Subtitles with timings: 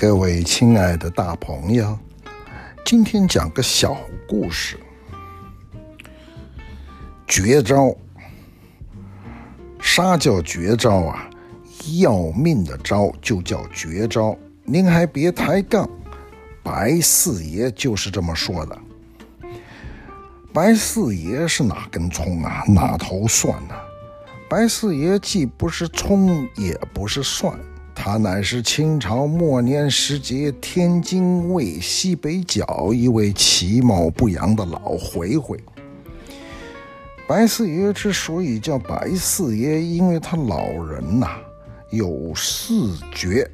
[0.00, 1.98] 各位亲爱的大朋友，
[2.86, 3.94] 今天讲个小
[4.26, 4.80] 故事。
[7.28, 7.94] 绝招，
[9.78, 11.28] 啥叫绝招啊？
[12.00, 14.34] 要命的招就叫绝招。
[14.64, 15.86] 您还别抬杠，
[16.62, 18.78] 白四爷就是这么说的。
[20.50, 22.64] 白四爷是哪根葱啊？
[22.66, 23.82] 哪头蒜呢、啊？
[24.48, 27.54] 白四爷既不是葱，也不是蒜。
[28.02, 35.62] 他乃是清朝末年时节天津卫西北角一位其貌不扬的老回回。
[37.28, 41.28] 白四爷之所以叫白四爷，因为他老人呐、
[41.90, 43.46] 有四绝，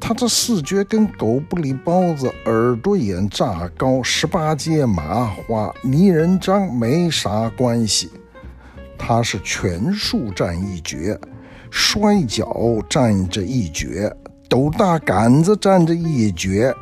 [0.00, 8.10] 他这四绝跟狗不理包子、耳朵眼炸糕、十八街麻花、泥人张没啥关系，
[8.98, 11.16] 他是拳术占一绝。
[11.76, 14.08] 摔跤站着一绝，
[14.48, 16.72] 抖大杆子站着一绝，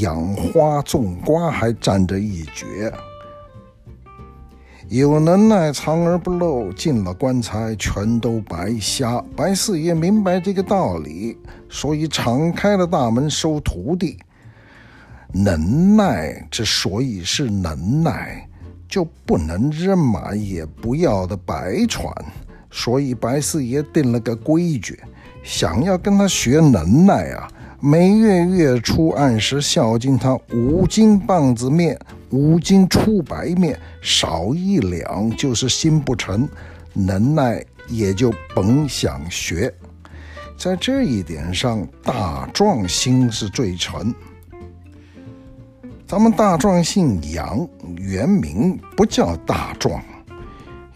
[0.00, 2.92] 养花种瓜还站着一绝。
[4.88, 9.24] 有能耐藏而不露，进了棺材全都白瞎。
[9.36, 11.38] 白四爷明白这个道理，
[11.70, 14.18] 所以敞开了大门收徒弟。
[15.32, 18.48] 能耐之所以是能耐，
[18.88, 22.12] 就不能扔马也不要的白喘。
[22.76, 24.98] 所以白四爷定了个规矩，
[25.44, 31.96] 想要跟他学能耐啊，每月月初按时孝敬他五斤棒子面，
[32.30, 36.48] 五斤粗白面，少一两就是心不成，
[36.92, 39.72] 能耐也就甭想学。
[40.58, 44.12] 在这一点上，大壮心是最诚。
[46.08, 47.66] 咱们大壮姓杨，
[47.96, 50.02] 原名不叫大壮。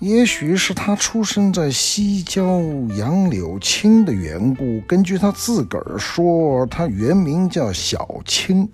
[0.01, 2.61] 也许是他出生在西郊
[2.97, 8.69] 杨柳青的缘故，根据他自个儿说，他原名叫小青。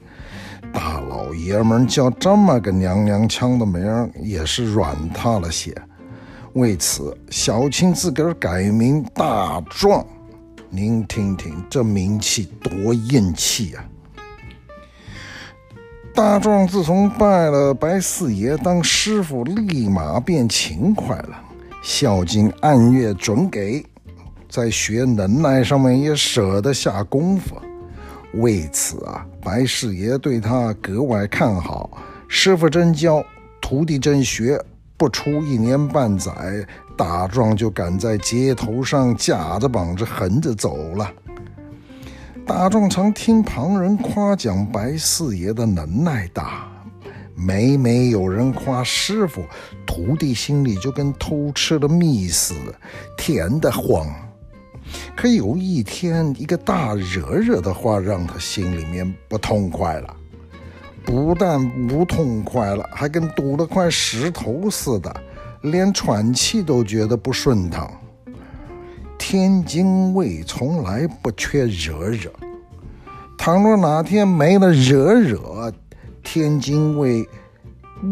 [0.70, 5.74] 大老爷们叫这么个娘娘腔的名儿，也是软塌了些。
[6.52, 10.04] 为此，小青自个儿改名大壮。
[10.68, 13.82] 您听听，这名气多硬气呀！
[16.14, 21.42] 大壮自从拜了白四爷当师傅，立马变勤快了，
[21.82, 23.84] 孝敬按月准给，
[24.48, 27.56] 在学能耐上面也舍得下功夫。
[28.34, 31.90] 为此啊，白四爷对他格外看好。
[32.28, 33.20] 师傅真教，
[33.60, 34.56] 徒弟真学，
[34.96, 36.32] 不出一年半载，
[36.96, 41.10] 大壮就敢在街头上架着膀子横着走了。
[42.46, 46.68] 大壮常听旁人夸奖白四爷的能耐大，
[47.34, 49.42] 每每有人夸师傅，
[49.86, 52.74] 徒弟心里就跟偷吃了蜜似的，
[53.16, 54.06] 甜得慌。
[55.16, 60.14] 可有一天，一个大惹惹的话让他心里面不痛快了，
[61.02, 65.14] 不但不痛快了，还跟堵了块石头似的，
[65.62, 67.90] 连喘气都觉得不顺畅。
[69.36, 72.30] 天津卫从来不缺惹惹，
[73.36, 75.72] 倘若哪天没了惹惹，
[76.22, 77.28] 天津卫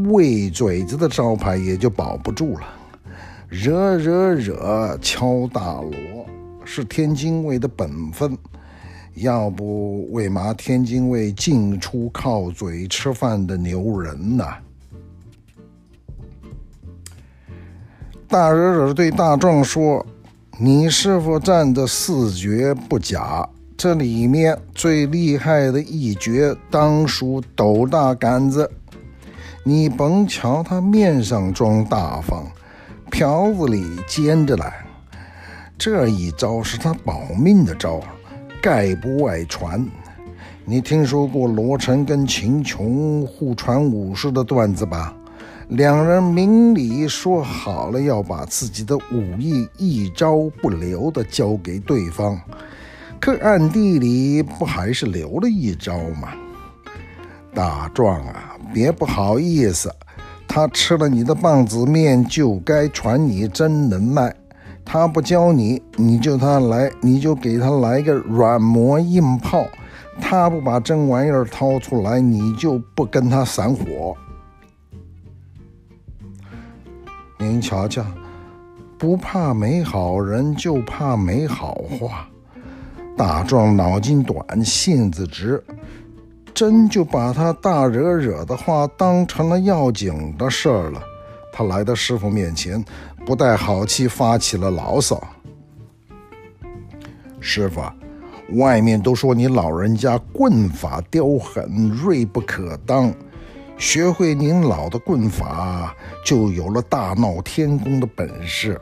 [0.09, 2.63] 卫嘴子的招牌也就保不住了。
[3.49, 5.93] 惹惹惹，敲大锣
[6.65, 8.37] 是天津卫的本分，
[9.15, 14.45] 要不为嘛天津卫进出靠嘴吃饭的牛人呢？
[18.27, 20.05] 大惹惹对大壮说。
[20.65, 28.71] 你师傅占的四绝不假，这里面最厉害的一绝当属抖大杆子。
[29.65, 32.47] 你甭瞧他面上装大方，
[33.11, 34.73] 瓢子里尖着来。
[35.77, 38.01] 这一招是他保命的招，
[38.63, 39.85] 概不外传。
[40.65, 45.13] 你听说过罗成跟秦琼互传武术的段子吧？
[45.69, 52.39] 两人明里说好了要把自己的武艺一招不留的交给对方，
[53.19, 56.29] 可暗地里不还是留了一招吗？
[57.55, 59.91] 大壮啊，别不好意思，
[60.47, 64.35] 他吃了你的棒子面就该传你真能耐，
[64.85, 69.67] 他不教你，你就他来，你就给他来个软磨硬泡，
[70.21, 74.17] 他不把真玩意儿掏出来，你就不跟他散伙。
[77.43, 78.07] 您瞧瞧，
[78.97, 82.29] 不怕没好人，就怕没好话。
[83.17, 85.61] 大壮脑筋短，性子直，
[86.55, 91.03] 真就把他大惹惹的话当成了要紧的事儿了。
[91.53, 92.83] 他来到师傅面前，
[93.27, 95.21] 不带好气，发起了牢骚
[97.41, 97.83] ：“师傅，
[98.53, 103.13] 外面都说你老人家棍法刁狠，锐不可当。
[103.83, 105.93] 学会您老的棍法，
[106.25, 108.81] 就有了大闹天宫的本事。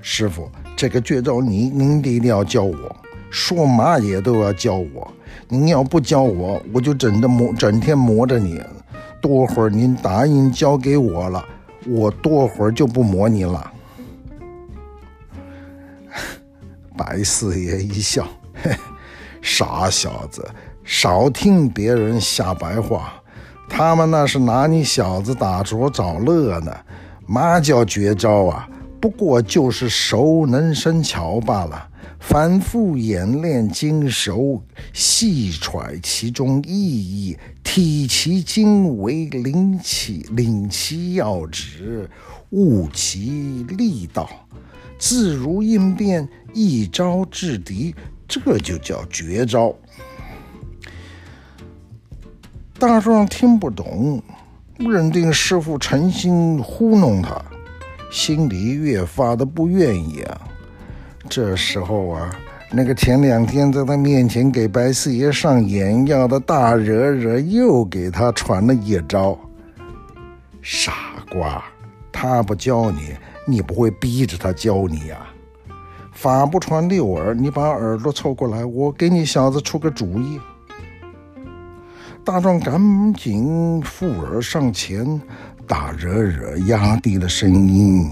[0.00, 2.96] 师傅，这个绝招您您一定要教我，
[3.30, 5.08] 说嘛也都要教我。
[5.46, 8.60] 您要不教我，我就整的磨，整天磨着你。
[9.22, 11.44] 多会儿您答应教给我了，
[11.86, 13.72] 我多会儿就不磨你了。
[16.96, 18.26] 白四爷一笑，
[18.64, 18.72] 嘿，
[19.40, 20.44] 傻小子，
[20.82, 23.17] 少听别人瞎白话。
[23.78, 26.76] 他们那是拿你小子打着找乐呢。
[27.28, 28.68] 嘛叫绝招啊？
[29.00, 31.88] 不过就是熟能生巧罢了。
[32.18, 34.60] 反复演练精熟，
[34.92, 42.10] 细揣其中意义，体其精微，领其领其要旨，
[42.50, 44.28] 悟其力道，
[44.98, 47.94] 自如应变，一招制敌，
[48.26, 49.72] 这就叫绝招。
[52.78, 54.22] 大壮听不懂，
[54.78, 57.42] 认定师傅诚心糊弄他，
[58.08, 60.40] 心里越发的不愿意啊。
[61.28, 62.30] 这时候啊，
[62.70, 69.36] 那个前两天在他面前给白四爷上眼药的大惹惹又给他传了一招。
[70.62, 70.92] 傻
[71.32, 71.64] 瓜，
[72.12, 75.26] 他不教你，你不会逼着他教你呀。
[76.12, 80.38] 法不传六耳，你把耳朵凑过来，我给你小子出个主意。
[82.28, 85.18] 大壮赶紧附耳上前，
[85.66, 88.10] 打惹惹压低了声音：“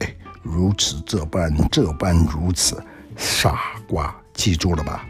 [0.00, 0.08] 哎，
[0.42, 2.82] 如此这般，这般如此，
[3.14, 5.04] 傻瓜，记住了吧？”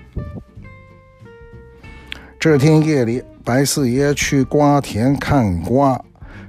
[2.40, 5.96] 这天夜里，白四爷去瓜田看瓜，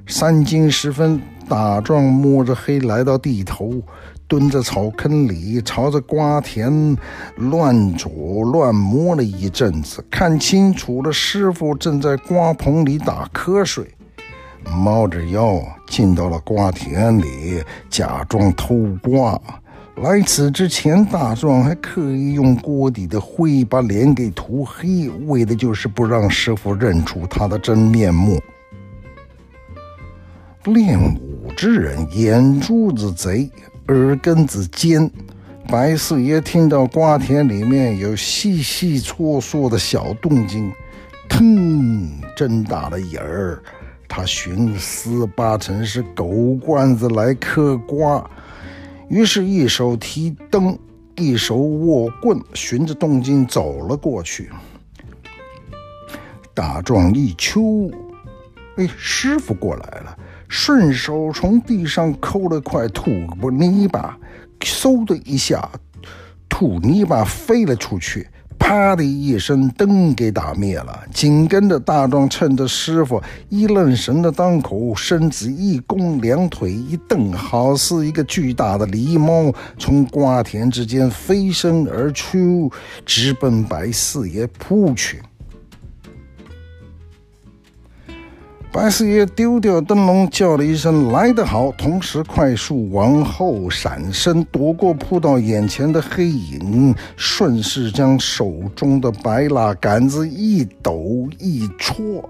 [0.07, 3.71] 三更时分，大壮摸着黑来到地头。
[4.29, 6.95] 蹲在草坑里，朝着瓜田
[7.35, 13.91] 乱啄乱摸了一阵子，看清楚了，师傅正在瓜棚里打瞌睡，
[14.71, 19.41] 猫着腰进到了瓜田里，假装偷瓜。
[19.95, 28.39] 来此之前，大壮还刻意用锅底的灰把脸给涂黑，为的就是不让师傅认出他的真面目。
[30.65, 33.49] 练武之人，眼珠子贼。
[33.89, 35.09] 耳根子尖，
[35.68, 40.71] 白四爷听到瓜田里面有细细嗦嗦的小动静，
[41.27, 42.07] 腾，
[42.38, 43.59] 睁大了眼儿。
[44.07, 48.24] 他寻思八成是狗罐子来嗑瓜，
[49.07, 50.77] 于是，一手提灯，
[51.15, 54.51] 一手握棍，循着动静走了过去。
[56.53, 57.89] 大壮一秋，
[58.75, 60.15] 哎，师傅过来了。
[60.50, 63.12] 顺手从地上抠了块土
[63.51, 64.18] 泥巴，
[64.60, 65.69] 嗖的一下，
[66.50, 71.04] 土泥巴飞了出去，啪的一声，灯给打灭了。
[71.13, 82.72] 紧跟着大壮趁着师傅一愣神的当口，身子一弓，两腿一蹬，好似一个巨大的狸猫，从瓜田之间飞身而出，
[83.06, 85.22] 直奔白四爷扑去。
[88.71, 102.29] 白四爷丢掉灯笼，叫了一声“来得好”，同时快速往后闪身，躲过扑到眼前的黑影，顺势将手中的白蜡杆子一抖一戳，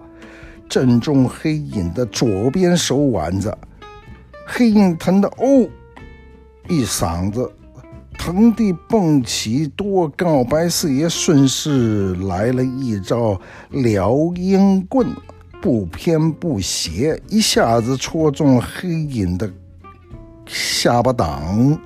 [0.70, 3.56] 正中黑影的左边手腕子。
[4.46, 5.68] 黑影疼得“哦”
[6.70, 7.52] 一嗓子，
[8.18, 13.40] 腾地蹦起，多高白四爷顺势来了一招
[13.72, 15.06] 撩阴棍。
[15.62, 19.52] 不偏不斜，一下子戳中黑影的
[20.46, 21.78] 下巴挡。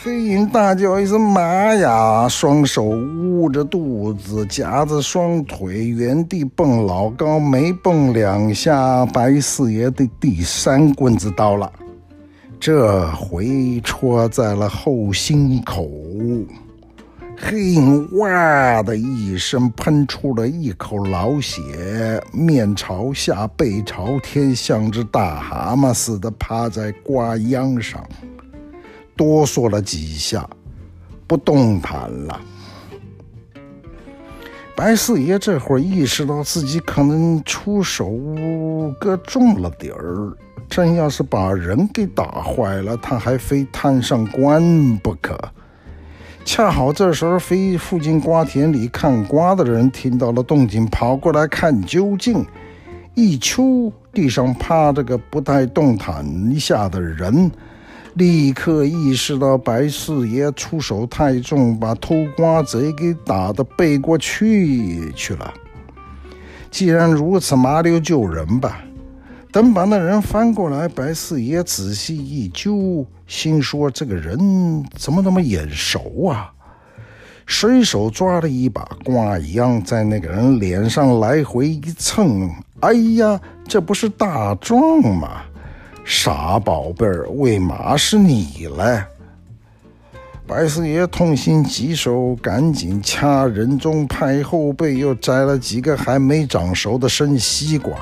[0.00, 1.42] 黑影大叫一声“妈
[1.74, 11.70] 呀”，双手捂着肚子，夹着双腿，原地蹦老高，没蹦两下，白四爷的第三棍子到了，
[12.60, 15.88] 这回戳在了后心口。
[17.40, 28.04] 黑影哇的一声喷出了一口老血，面朝下，背朝天，像只大蛤蟆似的趴在瓜秧上，
[29.16, 30.48] 哆嗦了几下，
[31.28, 32.40] 不动弹了。
[34.74, 38.18] 白四爷这会儿意识到自己可能出手
[39.00, 40.36] 搁重了点儿，
[40.68, 45.38] 真要是把人给打坏了，他还非摊上官不可。
[46.48, 52.42] 恰好这时候，飞附近瓜田里看瓜的人听到了动静，跑过来看究竟。
[53.14, 57.50] 一瞅，地上趴着个不带动弹一下的人，
[58.14, 65.52] 立刻意识到白四爷出手太重，把偷瓜贼给打得背过去去了。
[66.70, 68.82] 既然如此，麻溜救人吧。
[69.50, 76.52] 等把那人翻过来，白四爷仔细一揪，心说：“这个人怎么那么眼熟啊？”
[77.50, 82.50] 随手抓了一把瓜秧，在那个人脸上来回一蹭，
[82.80, 85.40] 哎呀，这不是大壮吗？
[86.04, 89.02] 傻宝贝儿，为嘛是你嘞？
[90.46, 97.96] 白四爷痛心疾首，赶紧掐人中拍后背，又摘了几个还没长熟的生西瓜。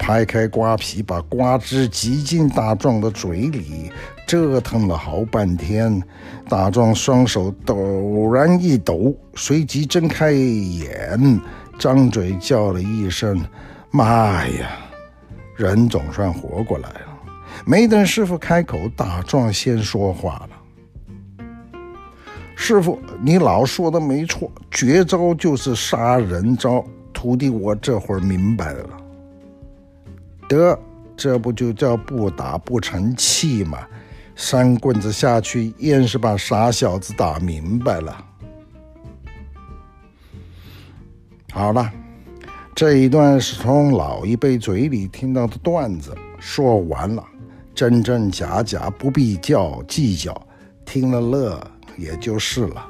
[0.00, 3.92] 拍开瓜皮，把瓜汁挤进大壮的嘴里，
[4.26, 6.02] 折腾了好半天。
[6.48, 11.40] 大壮双手陡然一抖，随即睁开眼，
[11.78, 13.44] 张嘴叫了一声
[13.92, 14.70] ：“妈呀！”
[15.54, 17.18] 人总算活过来了。
[17.66, 21.44] 没等师傅开口，大壮先说话了
[22.56, 26.82] ：“师傅，你老说的没错，绝招就是杀人招。
[27.12, 28.88] 徒弟，我这会儿明白了。”
[30.50, 30.76] 得，
[31.16, 33.78] 这不就叫不打不成器吗？
[34.34, 38.24] 三棍子下去，硬是把傻小子打明白了。
[41.52, 41.88] 好了，
[42.74, 47.24] 这一段是从老一辈嘴里听到的段子，说完了，
[47.72, 50.34] 真真假假不必较计较，
[50.84, 51.64] 听了乐
[51.96, 52.88] 也就是了。